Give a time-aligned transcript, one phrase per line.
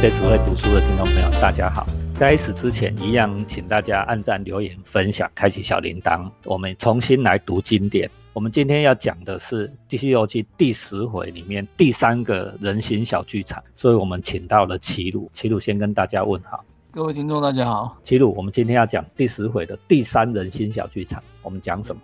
[0.00, 1.84] 这次会读书的听众朋友，大家好。
[2.14, 6.30] 开始之前，一样请大家按赞、留言、分享、开启小铃铛。
[6.44, 8.08] 我们重新来读经典。
[8.32, 15.28] 我们今天要讲的是第七六记第十回里面第三个人形小剧场，所以我们请到了齐鲁。
[15.34, 16.64] 齐鲁先跟大家问好。
[16.92, 17.96] 各位听众，大家好。
[18.04, 21.20] 齐鲁，我们今天要讲第十回的第三人形小剧场。
[21.42, 22.00] 我们讲什么？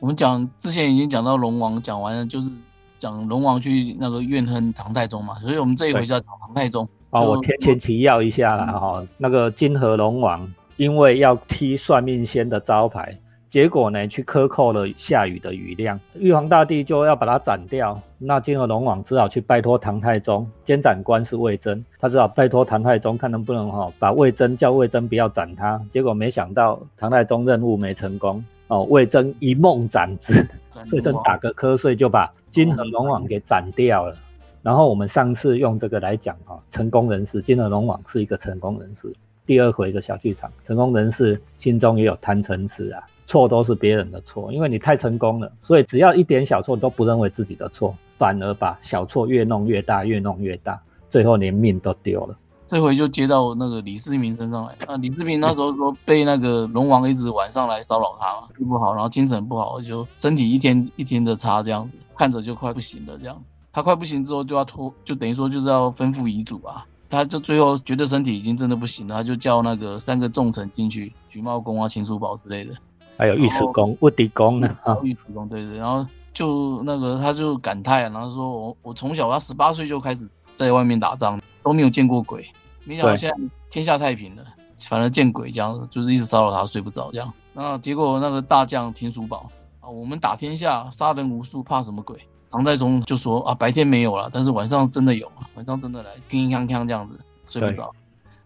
[0.00, 2.50] 我们讲之前已经讲到龙王，讲完了就是
[2.98, 6.88] 讲龙王去那个怨恨唐太宗嘛，所以我们这一回就要讲唐太宗。
[7.14, 13.16] 哦，我提前提要一下啦，哈，那个金河龙王因为要踢算命仙的招牌，
[13.48, 30.44] 结果呢去克扣了下雨的雨量，玉皇大帝就要把它斩掉，那金河龙王只好去拜托唐太宗，监斩官是魏征，他只好拜托唐太宗看能不能哈把魏征叫魏征不要斩他，结果没想到唐太宗任务没成功，哦，魏征一梦斩之，
[30.90, 34.16] 魏征打个瞌睡就把金河龙王给斩掉了。
[34.64, 39.14] 然后我们上次用这个来讲哈，成功人士金河龙王是一个成功人士。
[39.44, 52.34] 第二回的小剧场，成功人士心中也有贪嗔痴啊，错都是别人的错，因为你太成功了，所以只要一点小错都不认为自己的错，反而把小错越弄越大，越弄越大，最后连命都丢了。
[52.66, 63.38] 这回就接到那个李世民身上来啊，李世民那时候说被那个龙王一直晚上来骚扰他嘛，睡不好，然后精神不好，就身体一天一天的差这样子，看着就快不行了这样。
[63.74, 66.86] 他快不行之后就要拖，就等于说就是要吩咐遗嘱啊。
[67.10, 72.74] 他就最后觉得身体已经真的不行了，他就叫那个三个重臣进去，徐茂公啊、秦叔宝之类的，
[73.16, 74.94] 还有尉迟恭、尉迟恭呢啊。
[75.02, 82.48] 尉迟恭对对，然后就那个他就感叹，然后说我我从小他十八岁就开始在外面打仗，都没有见过鬼，
[82.84, 83.36] 没想到现在
[83.70, 84.44] 天下太平了，
[84.88, 87.32] 反而见鬼这样，就是一直骚扰他睡不着这样。
[87.52, 89.48] 那结果那个大将秦叔宝
[89.80, 92.18] 啊，我们打天下杀人无数，怕什么鬼？
[92.54, 97.18] 唐太宗就说啊，白天没有了，但是晚上真的有啊，晚上真的来，铿锵锵这样子
[97.48, 97.92] 睡不着。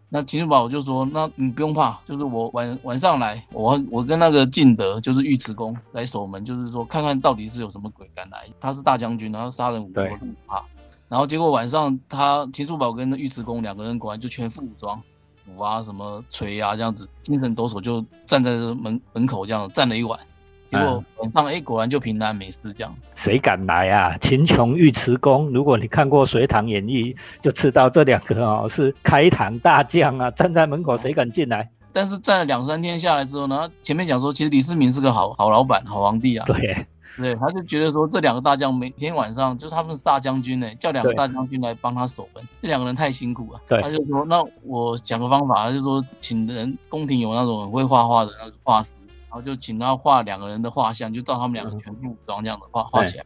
[0.09, 8.47] 那秦叔宝就说，那你不用怕，就是我晚晚上来，我我跟那个敬德，就是尉迟恭来守门，就是说看看到底是有什么鬼敢来。
[8.59, 10.65] 他是大将军，然后杀人无数，不怕。
[11.07, 14.99] 然后结果晚上他秦叔宝跟尉迟恭两个人果然就全副武装，
[15.45, 20.19] 斧啊什么锤啊这样子，精神抖擞就站在门门口这样站了一晚。
[20.69, 22.95] 结果晚上哎，果然就平安没事这样。
[23.15, 24.17] 谁敢来啊？
[24.19, 31.69] 秦琼、尉迟恭，如果你看过《隋唐演义》，就知道这两个哦是开膛大将啊，站在门口谁敢进来？
[31.91, 36.45] 但是站了两三天下来之后呢，前面讲说其实李世民是个好好老板、好皇帝啊。
[36.47, 36.87] 对
[37.17, 43.61] 对，他就觉得说这两个大将每天晚上就是他们是大将军呢，叫两个大将军来帮他守门，这两个人太辛苦了。
[43.67, 49.08] 对，他就说那我讲个方法，他就说请人宫廷有那种很会画画的那个画师。
[49.29, 53.25] 然后就请他画两个人的画像，就照他们两个全副武装这样的画画起来，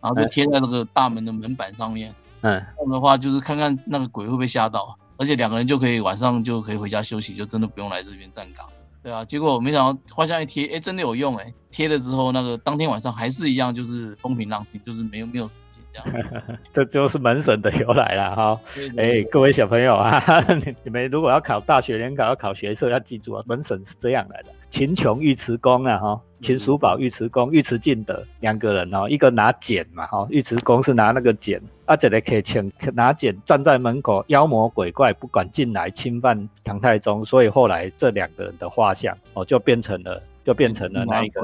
[0.00, 2.14] 然后就贴在那个大门的门板上面。
[2.42, 8.66] 嗯，这样的话就是看看那个鬼会不会吓到，而且两个人就可以晚上就可以回家休息，就真的不用来这边站岗。
[9.02, 11.54] 对啊，结果没想到画像一贴，哎，真的有用哎！
[11.70, 16.58] 贴了之后，那个当天晚上还是一样，就是风平浪静，就是没有没有事情这样。
[16.74, 18.60] 这就是门神的由来了哈。
[18.96, 20.20] 哎，各位小朋友啊，
[20.58, 24.48] 你你们如果要考大学联考要考学测，要记住啊，门神是这样来的。
[24.76, 41.40] 秦琼、尉迟恭啊，哈，秦叔宝、尉迟恭、尉迟敬德两个人哦，一个拿剪嘛，哈，尉迟恭是拿那个剪，啊，这个可以请拿剪站在门口，妖魔鬼怪不敢进来侵犯唐太宗，所以后来这两个人的画像哦，就变成了，就变成了那一个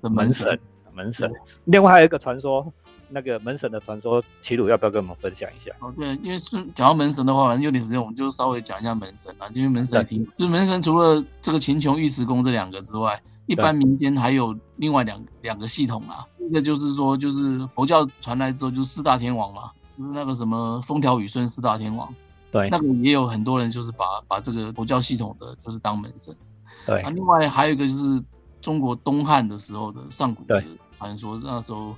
[0.00, 0.58] 门神。
[0.94, 1.30] 门神，
[1.64, 2.70] 另外还有一个传说，
[3.12, 5.70] 那个门神的传说，齐鲁要不要跟我们分享一下？
[5.80, 6.38] 哦，对，因为
[6.74, 9.46] 讲到门神的话，反正有点时间，我们就稍微讲一下门神啊。
[9.52, 16.26] 因为门神挺，就是门神除了这个秦琼、尉迟恭这两个之外，一般民间还有另外两两个系统啊。
[16.38, 22.12] 一个就是说，就是佛教传来之后，就四大天王嘛，就是那个什么风调雨顺四大天王。
[22.50, 26.34] 对，那个也有很多人就是把把这个佛教系统的就是当门神。
[26.86, 28.22] 对，啊，另外还有一个就是
[28.60, 30.62] 中国东汉的时候的上古的。
[30.98, 31.96] 传说那时候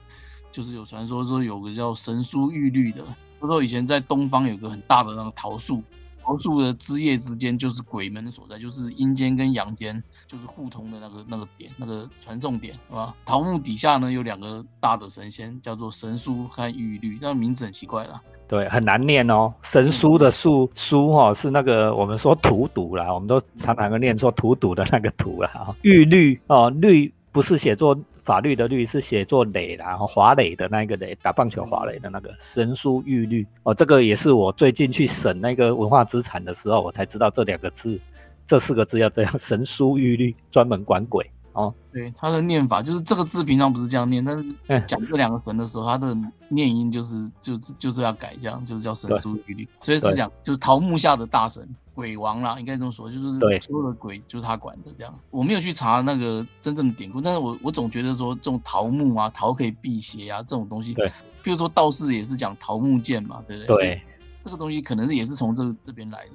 [0.54, 3.04] 就是有传说说有个叫神书玉律的，
[3.40, 5.82] 他说以前在东方有个很大的那个桃树，
[6.22, 13.12] 桃树的枝叶之间就是鬼门所在，就是阴间跟阳间就是互通的那个那个点，那个传送点，是吧？
[13.24, 18.22] 桃木底下呢有两个大的神仙，叫做神书和玉律，那名字很奇怪啦。
[18.46, 19.52] 对，很难念哦。
[19.62, 25.74] 神书的书书哈是那个我们说荼毒啦，我们都常常会念错荼毒的那个荼啦。
[25.82, 27.94] 玉律哦，律不是写作。
[28.24, 38.00] 法律的律是写作垒然后华磊的那个垒，打棒球华磊的那个神书玉律哦，这个也是我最近去审那个文化资产的时候，我才知道这两个字，
[38.46, 41.30] 这四个字要这样神书玉律，专门管鬼。
[41.54, 41.74] 哦。
[41.90, 44.84] 对，他的念法就是这个字平常不是这样念，但是嗯。
[44.86, 46.16] 讲这两个神的时候，他的
[46.48, 55.14] 念音就是就是就是要改，这样就是叫神书玉律，所以是讲就是桃木下的大神鬼王啦，应该这么说，就是所有的鬼就是他管的这样。
[55.30, 61.10] 我没有去查那个真正的典故，但是我我总觉得说这种桃木啊，桃可以辟邪啊，这种东西，对，
[61.42, 63.76] 比如说道士也是讲桃木剑嘛，对不对？
[63.76, 64.02] 对，
[64.44, 66.32] 这个东西可能是也是从这这边来的，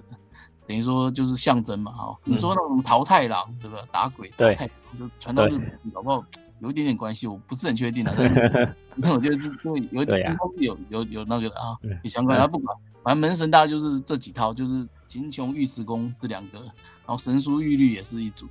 [0.70, 3.80] 等于说就是象征嘛，哈、你嗯说那种桃太郎，对吧？
[3.92, 6.24] 打鬼，对桃太郎就传到日本去，搞不好
[6.60, 18.46] 有一点点关系，我不是很确定啊，但是 那我觉得就就有点应该是有有有那个的啊嗯，有相关，嗯他不管，反正门神大概就是这几套，就是秦琼尉迟恭是两个，然后神书玉律也是一组。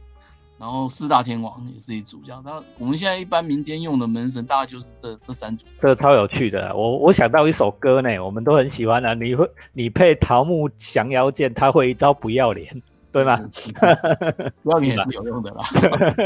[0.58, 2.43] 然后四大天王也是一组，这样。
[2.44, 5.64] 那我们现在一般民间用的门神，大概就是这这三组。
[5.81, 6.75] 这个超有趣的。
[6.75, 9.14] 我我想到一首歌呢，我们都很喜欢啊。
[9.14, 12.82] 你会你配桃木降妖剑，他会一招不要脸，
[13.19, 13.38] 对吗？
[14.62, 15.65] 不要脸也是有用的啦。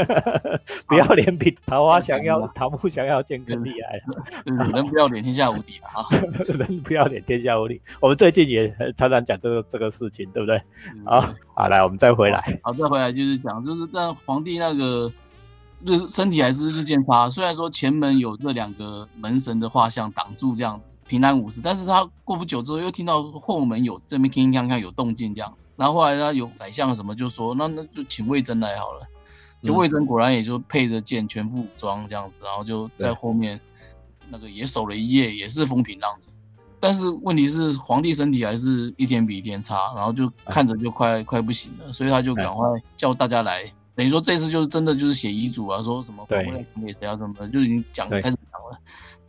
[0.87, 4.43] 不要脸比桃花降妖、桃木降妖剑更厉害啊。
[4.45, 6.05] 对对，人不要脸，天下无敌了啊！
[6.45, 7.81] 人不要脸，天下无敌。
[7.99, 10.61] 我们最近也常常讲这个这个事情，对不对？
[11.05, 11.21] 好，
[11.55, 12.59] 好，来，我们再回来。
[12.61, 15.11] 好，再回来就是讲，就是但皇帝那个
[15.85, 17.29] 日身体还是日渐差。
[17.29, 29.07] 虽然说前门有这两个门神的画像挡住这样平安无事，但是他过不久之后又听到后门有这边铿铿锵锵有动静这样，然后后来他有宰相什么就说，那那就请魏征来好了。
[29.61, 33.59] 就嗯魏征果然也就配着剑，全副武装这样子，然后就在后面
[34.29, 36.31] 那个也守了一夜，也是风平浪静。
[36.79, 42.67] 但是问题是，皇帝身体还是一天比一天差，然后就看着就快、快不行了，所以他就赶快
[42.97, 43.63] 叫大家来，
[43.95, 48.77] 等于说这次就是真的就是写遗嘱啊，说什么对皇位给谁啊什么的，就已经讲开始讲了。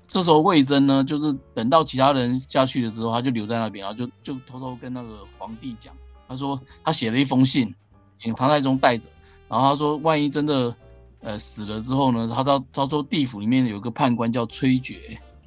[0.09, 5.95] 这时候魏征呢，就是等到其他人下去了之后，他就留在那边，然后就就偷偷跟那个皇帝讲，
[6.29, 7.75] 他说他写了一封信，
[8.19, 9.09] 请唐太宗带着，
[9.49, 10.75] 然后他说万一真的
[11.21, 14.97] 呃死了之后呢，他到他说地府里面有个判官叫崔珏，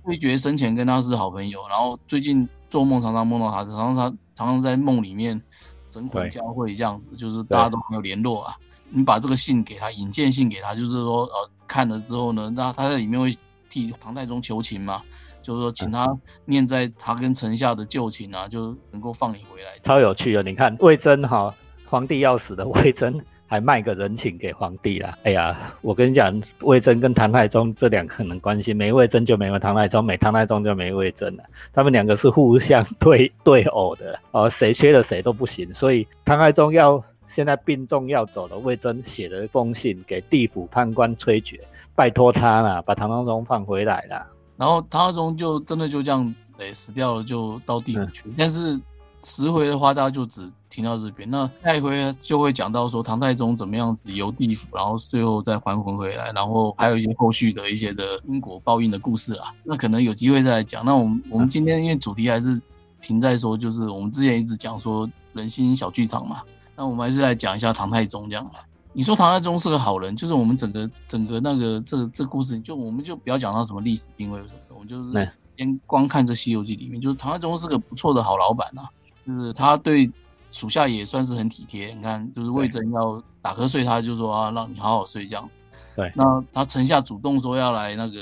[0.05, 5.41] 崔珏生前跟他是好朋友，然后最近做梦常常梦到他，常常他常常在梦里面
[5.83, 8.55] 神魂交汇这样子，就是大家都没有联络啊。
[8.89, 13.35] 你把这个信给他，引荐信给他，就是说呃看了之后呢，那他在里面会
[13.69, 15.01] 替唐太宗求情嘛，
[15.47, 16.13] 就是说请他
[16.43, 19.69] 念在他跟臣下的旧情啊，就能够放你回来。
[19.81, 20.43] 超有趣的。
[20.43, 21.55] 你看魏征哈，
[21.85, 23.17] 皇帝要死的魏征
[23.47, 25.17] 还卖个人情给皇帝啦。
[25.23, 31.43] 哎呀，我跟你讲，魏征跟唐太宗这两个人关系，没魏征就没有唐太宗，没唐太宗就没魏征了。
[31.71, 35.73] 他们两个是互相对对偶的哦，谁缺了谁都不行。
[35.73, 41.57] 所以唐太宗要现在病重要走了，魏征写了一封信给地府判官崔珏，
[41.95, 44.27] 拜托他啦，把唐太宗放回来啦。
[44.57, 48.23] 然后唐太宗就真的就这样子，诶、死掉了，就到地府去。
[48.37, 48.79] 但是
[49.23, 51.29] 十回的话，大家就只停到这边。
[51.29, 59.53] 那下一回就会讲到说唐太宗怎么样子游地府，然后最后再还魂回来，然后还有一些后续的一些的因果报应的故事啊。
[59.63, 60.83] 那可能有机会再来讲。
[60.83, 62.59] 那我们我们今天因为主题还是
[63.01, 66.41] 停在说，就是我们之前一直讲说人心小剧场嘛，
[66.75, 68.49] 那我们还是来讲一下唐太宗这样。
[68.97, 78.89] 你说唐太宗是个好人，就是我们整个整个那个这个这个故事，就我们就不要讲到什么历史定位什么的，我们就是先光看这《西游记》里面，就是唐太宗是个不错的好老板啊，
[79.23, 80.09] 就是他对
[80.49, 81.93] 属下也算是很体贴。
[81.93, 85.47] 你看，就是魏征要打瞌睡，他就说啊，让你好好睡这样。
[85.95, 88.19] 对那他臣下主动说要来那个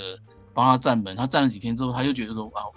[0.53, 2.67] 帮他站门，他站了几天之后，他就觉得说啊，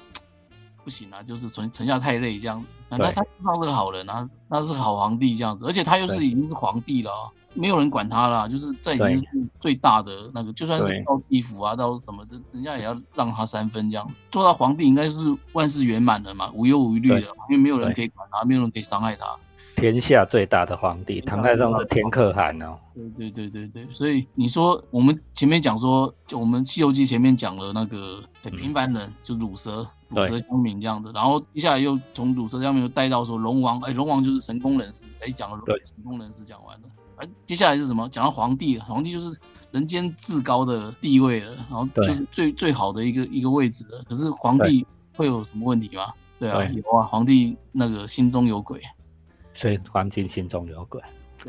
[0.84, 2.66] 不行啊，就是臣臣下太累这样子。
[2.88, 7.26] 那他对他他是个好人啊，那是好皇帝这样子，而且他又是已经是皇帝了啊、
[7.58, 9.26] 没有人管他啦，就是在已经是
[9.58, 14.08] 最大的那个，就算是到地府啊，到什么的，人家也要让他三分这样。
[14.30, 15.18] 做到皇帝应该是
[15.52, 19.26] 万事圆满的嘛，无忧无虑的，因为没有人可以管他，没有人可以伤害他。
[19.76, 22.76] 天下最大的皇帝，唐太宗是天可汗哦。
[23.16, 35.80] 对对对对对，所以你说我们前面讲说，就我们《西游记》前面讲了那个对平凡人，就乳蛇、乳蛇乡民这样子，然后接下来又从乳蛇乡民又带到说龙王，哎，龙王就是成功人士，哎，讲了对。
[35.84, 36.88] 成功人士讲完了，
[37.18, 38.08] 哎，接下来是什么？
[38.08, 39.38] 讲到皇帝，皇帝就是
[39.70, 44.02] 人间至高的地位了，然后就是最最好的一个一个位置了。
[44.08, 46.12] 可是皇帝会有什么问题吗？
[46.38, 48.80] 对啊，对有啊，皇帝那个心中有鬼，
[49.54, 51.00] 所以皇帝心中有鬼，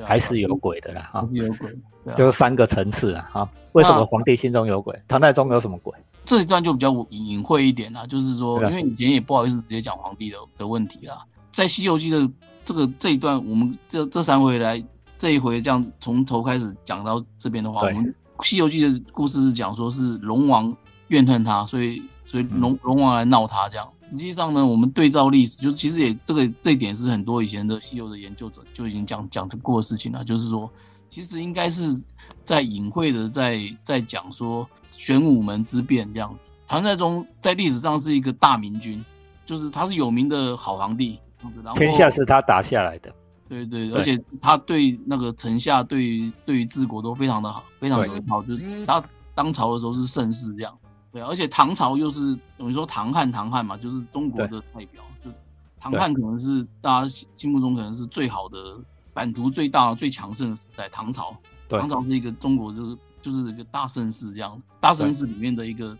[0.03, 1.31] 还是有鬼的啦哈皇。
[1.31, 1.69] 帝有鬼。
[2.17, 3.49] 就三个层次啊哈。
[3.73, 4.99] 为什么皇帝心中有鬼？
[5.07, 5.93] 唐太宗有什么鬼？
[6.25, 12.33] 这一段就比较隐隐晦一点啦，就是说，因为以前也不好意思直接讲皇帝的的问题啦，在《西游记》的
[12.63, 14.83] 这个这一段，我们这这三回来，
[15.19, 18.05] 这一回这样从头开始讲到这边的话，我们
[18.47, 20.73] 《西游记》的故事是讲说是龙王
[21.09, 23.85] 怨恨他，所以所以龙嗯龙王来闹他这样。
[24.09, 30.71] 实际上呢，我们对照历史，就其实也这个这一点是很多以前的西游的研究者就已经讲讲过的事情了，就是说，
[31.09, 32.01] 其实应该是
[32.41, 36.39] 在隐晦的在在讲说玄武门之变这样子。
[36.65, 39.03] 唐太宗在历史上是一个大明君，
[39.45, 41.19] 就是他是有名的好皇帝，
[41.61, 43.13] 然后天下是他打下来的。
[43.49, 48.43] 对对，而且他对那个臣下，对于对于治国都非常的好，非常友好。
[48.43, 49.03] 就是他
[49.33, 50.77] 当朝的时候是盛世这样，
[51.11, 51.19] 对。
[51.23, 55.03] 而且唐朝又是等于说唐汉，唐汉嘛，就是中国的代表。
[55.25, 55.31] 就
[55.79, 58.77] 唐汉可能是大家心目中可能是最好的
[59.13, 60.87] 版图最大、最强盛的时代。
[60.87, 61.35] 唐朝，
[61.67, 65.97] 唐朝是一个中国就是就是一个大盛世这样，大盛世里面的一个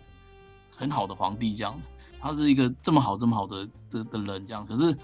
[0.70, 1.74] 很好的皇帝这样。
[2.22, 4.96] 他是一个这么好、这么好的的的人这样，可是。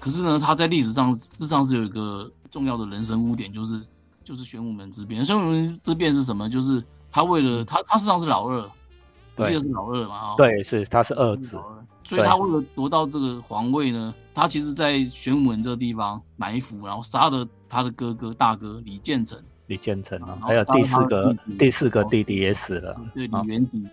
[0.00, 3.80] 可是呢，他在历史上事实上是有一个重要的人生污点，就是
[4.24, 5.24] 就是玄武门之变。
[5.24, 6.48] 玄武门之变是什么？
[6.48, 8.62] 就是他为了他他事实上是老二，
[9.36, 10.34] 我记得是老二嘛？
[10.36, 11.58] 对，是他是二子，
[12.04, 23.86] 所以他为了夺到这个皇位呢，他其实在玄武门这个地方埋伏，然后杀了他的哥哥大哥李建成，李建成啊，还有第四个第四个弟弟也死了，对，李元吉。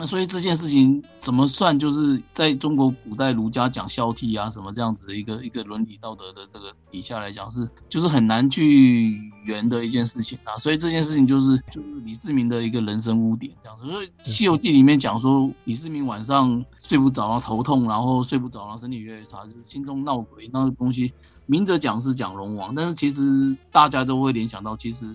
[0.00, 1.78] 那所以这件事情怎么算？
[1.78, 10.56] 就是在中国古代儒家讲孝悌啊，什么这样子的一个一个伦理道德的这个底下来讲，是就是很难去圆的一件事情啊。
[10.56, 13.84] 所以这件事情就是就是李世民的一个人生污点这样子。
[13.84, 21.12] 所以《西游记》里面讲说，李世民晚上睡不着，然后头痛，然后睡不着，然后身体越来越差，就是心中闹鬼那个东西。
[21.44, 25.14] 明着讲是讲龙王，但是其实大家都会联想到，其实。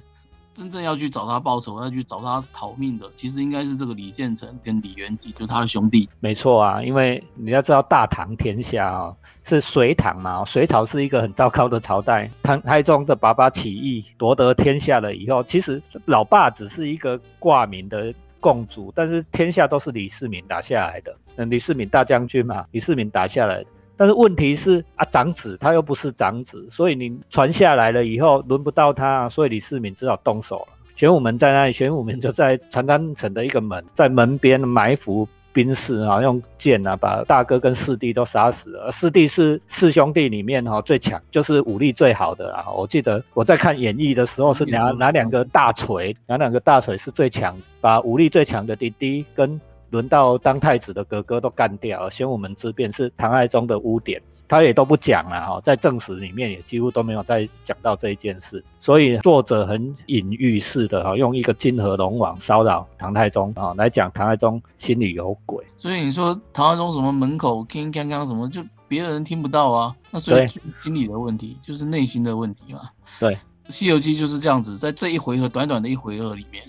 [0.56, 6.08] 真正要去找他报仇，要去找他讨命的，其实应该是这个李建成跟李元吉，就是他的兄弟。
[6.22, 12.30] 没错啊，因为你要知道，大唐天下啊是隋唐嘛，隋朝是一个很糟糕的朝代。
[12.42, 21.14] 唐太宗的爸爸起义夺得天下了以后，其实老爸只是一个挂名的共主，但是天下都是李世民打下来的。
[21.36, 23.66] 嗯，李世民大将军嘛，李世民打下来的。
[23.98, 30.68] 但是问题是啊，长子他又不是长子，所以你传下来了以后轮不到他，所以李世民只好动手了。
[30.96, 38.92] 玄武门在那里， 玄武门就在长安城的一个门，在门边埋伏兵士啊，用剑啊把大哥跟四弟都杀死了。
[38.92, 42.66] 四弟是四兄弟里面哈最强，就是武力最好的啊。
[42.72, 49.60] 我记得我在看演义的时候是拿拿两个大锤，拿两个大锤是最强，把武力最强的弟弟跟。
[49.96, 65.64] 轮到当太子的哥哥都干掉，玄武门之变是唐太宗的污点，他也都不讲了哈，在正史里面也几乎都没有再讲到这一件事，所以作者很隐喻式的哈，用一个金河龙王骚扰唐太宗啊来讲唐太宗心里有鬼。
[65.78, 72.82] 所以你说唐太宗什么门口铿铿锵锵什么，就别人听不到啊，那所以心理的问题就是内心的问题嘛。
[73.18, 73.34] 对，
[73.70, 76.62] 《西游记》就是这样子，在这一回合短短的一回合里面。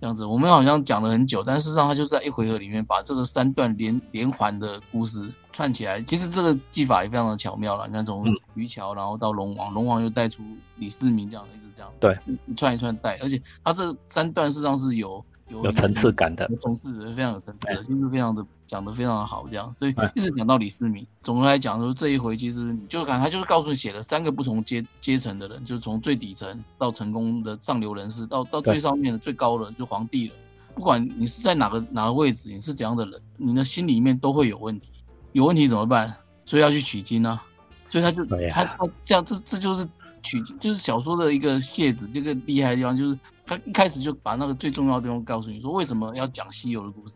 [0.00, 6.00] 这样子，我们好像讲了很久，但事实上他就在一回合里面把这个三段连连环的故事串起来。
[6.02, 7.86] 其实这个技法也非常的巧妙了。
[7.88, 8.24] 你看，从
[8.54, 10.42] 渔桥，然后到龙王，龙王又带出
[10.76, 13.18] 李世民，这样一直这样，对，一串一串带。
[13.20, 19.72] 而且他这三段事实上是有有层次感的，层次非常有层次，就是非常的讲的非常的好，这样。
[19.72, 30.34] 所以一直讲到李世民，总的来讲说这一回，其实你就看他就是告诉你写了三个不同阶阶层的人，就是从最底层到成功的上流人士，到到最上面的最高的就皇帝了。
[30.74, 34.88] 不管你是在哪个哪个位置，你是怎样的人，你的心里面都会有问题。
[35.32, 36.14] 有问题怎么办？
[36.44, 37.42] 所以要去取经啊。
[37.88, 39.88] 所以他就他他这样，这这就是
[40.22, 43.18] 取经，就是小说的一个谢子，这个厉害的地方就是。
[43.48, 47.14] 他一开始就把那个最重要的地方告诉你说，为什么要讲西游的故事？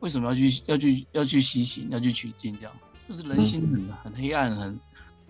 [0.00, 2.54] 为什么要去要去要去西行，要去取经？
[2.58, 2.72] 这样
[3.08, 4.78] 就是人心很很黑暗，很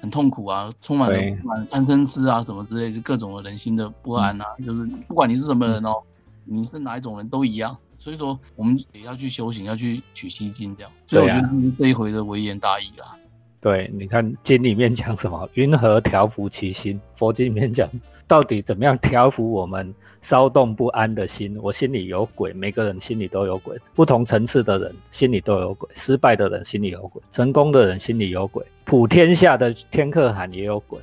[0.00, 4.46] 很痛苦啊，充满了贪嗔痴啊什么之类，就各种的人心的不安啊。
[4.66, 6.02] 就是不管你是什么人哦，
[6.44, 7.78] 你是哪一种人都一样。
[7.96, 10.90] 所以说，我们也要去修行，要去取西经这样。
[11.06, 11.48] 所以我觉得
[11.78, 13.16] 这一回的微言大义啦。
[13.66, 15.48] 对，你看经里面讲什么？
[15.54, 17.00] 云何调伏其心？
[17.16, 17.90] 佛经里面讲。
[18.28, 19.92] 到底怎么样调伏我们
[20.22, 21.58] 骚动不安的心？
[21.60, 31.00] 我心里有鬼，每个人心里都有鬼，不同层次的人心里都有鬼，失败的人心里有鬼，成功的人心里有鬼，普天下的天可汗也有鬼。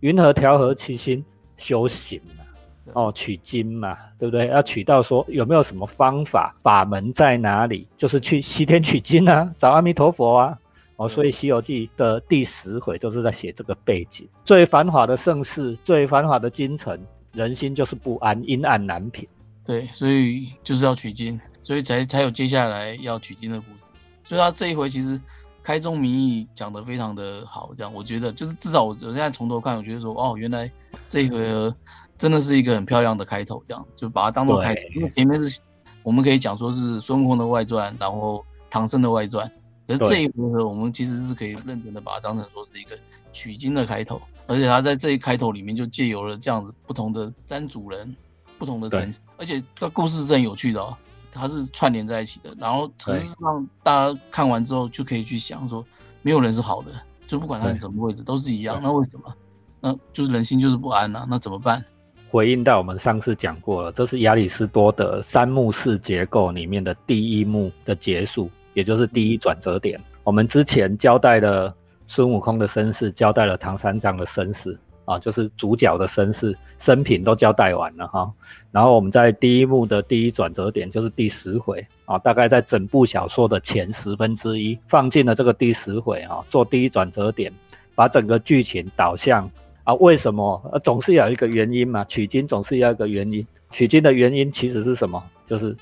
[0.00, 1.24] 云何调和其心？
[1.56, 2.44] 修行嘛，
[2.92, 4.48] 哦，取经嘛，对不对？
[4.48, 7.88] 要取到说有没有什么方法法门在哪里？
[7.96, 10.58] 就是去西天取经啊，找阿弥陀佛啊。
[10.96, 14.28] 哦，所以《西游记》的第十回就是在写这个背景。
[14.44, 16.98] 最繁华的盛世，最繁华的京城，
[17.32, 19.26] 人心就是不安，阴暗难平。
[19.64, 23.90] 对，所以就是要取经，所以才才有接下来要取经的故事。
[24.22, 25.20] 所以他这一回其实
[25.62, 30.70] 开宗明义讲得非常的好，这样我觉得就是至少我我现在从头看，我觉得说哦，原来
[31.08, 31.74] 这一回合
[32.18, 34.80] 真的是一个很漂亮的开头，这样就把它当做开头。
[34.96, 35.60] 因为前面是
[36.02, 39.50] 我们可以讲说是孙悟空的外传，然后唐僧的外传。
[39.86, 42.96] 可是这一回合，我们其实是可以认真的把它当成说是一个
[43.32, 44.20] 取经的开头。
[44.46, 48.14] 而且他在这一开头里面就借由了这样子不同的三组人、
[48.58, 50.96] 不同的层次，而且这故事是很有趣的哦，
[51.30, 52.54] 它是串联在一起的。
[52.58, 55.84] 然后可是让大家看完之后就可以去想说，
[56.22, 56.90] 没有人是好的，
[57.26, 58.80] 就不管他是什么位置都是一样。
[58.82, 59.34] 那为什么？
[59.80, 61.26] 那就是人心就是不安呐。
[61.28, 61.82] 那怎么办？
[62.30, 70.00] 回应到我们上次讲过了，这是亚里士多德三幕式结构里面的第一幕的结束，也就是第一转折点。
[70.24, 71.74] 我们之前交代了
[72.06, 78.32] 孙悟空的身世，交代了唐三藏的身世啊，就是主角的身世生平都交代完了哈。
[78.70, 87.52] 然后我们在第一幕的第一转折点，就是第十回啊，大概在整部小说的前十分之一放进了这个第十回啊，做第一转折点，
[87.94, 89.50] 把整个剧情导向
[89.84, 90.70] 啊，为什么？
[90.72, 93.44] 呃，总是有一个原因嘛，取经总是要一个原因。
[93.72, 95.20] 取经的原因其实是什么？
[95.48, 95.74] 就是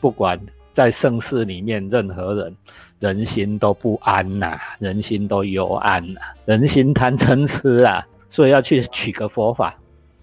[0.00, 0.40] 不管
[0.74, 2.54] 在盛世里面任何人。
[3.00, 9.78] 人心都不安呐，人心都幽暗呐，人心贪嗔痴啊，所以要去取个佛法。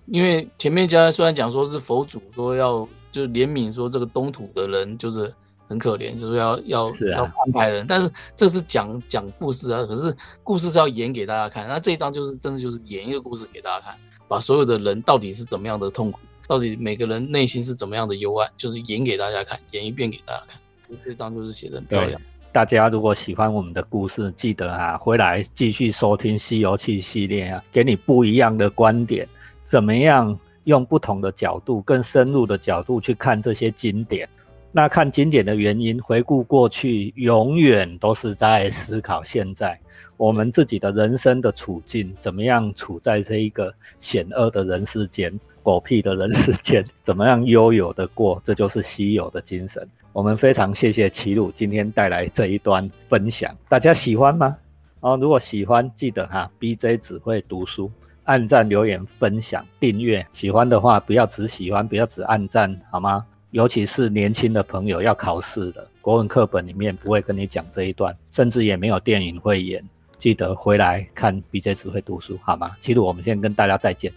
[0.07, 5.31] 因为前面家虽然讲说是佛祖说要就怜悯说这个东土的人就是
[5.67, 11.67] 很可怜，就是要要要安排人，但是这是讲讲故事啊，可是故事是要演给大家看。
[11.67, 13.95] 那这一章就是真的就是演一个故事给大家看，
[14.27, 16.19] 把所有的人到底是怎么样的痛苦，
[16.51, 20.59] 到底每个人内心是怎么样的幽暗，就是演给大家看，演一遍给大家看。
[21.01, 22.19] 这张就是写的很漂亮。
[22.51, 29.25] 大家如果喜欢我们的故事，记得啊，回来继续收听《西游记》系列啊，给你不一样的观点，
[29.63, 34.27] 怎么样用不同的角度、更深入的角度去看这些经典？
[34.73, 39.79] 那看经典的原因，回顾过去，永远都是在思考现在
[40.17, 48.41] 我们自己的人生的处境，怎么样处在这一个险恶的人世间、狗屁的人世间，怎么样悠游的过？
[48.43, 49.87] 这就是西游的精神。
[50.13, 54.57] 我们非常谢谢齐鲁今天带来这一段分享，大家喜欢吗？
[54.99, 57.89] 哦，如果喜欢，记得哈，BJ 只会读书，
[58.25, 60.25] 按赞、留言、分享、订阅。
[60.31, 63.25] 喜欢的话，不要只喜欢，不要只按赞，好吗？
[63.51, 69.83] 尤其是年轻的朋友要考试的，国文课本里面不会跟你讲这一段，甚至也没有电影会演。
[70.19, 72.69] 记得回来看 BJ 只会读书，好吗？
[72.79, 74.11] 齐鲁，我们先跟大家再见。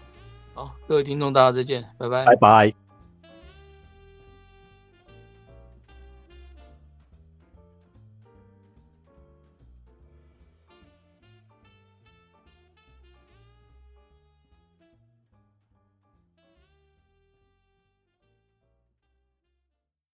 [0.54, 2.83] 好，各位听众，大家再见，拜拜，拜拜。